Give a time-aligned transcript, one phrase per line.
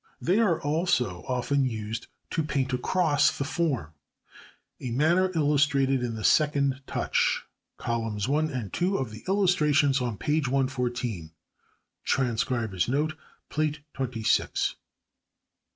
[0.19, 3.93] They are also often used to paint across the form,
[4.79, 7.43] a manner illustrated in the second touch,
[7.77, 11.33] columns 1 and 2 of the illustration on page 114
[12.03, 13.13] [Transcribers Note:
[13.49, 14.73] Plate XXVI].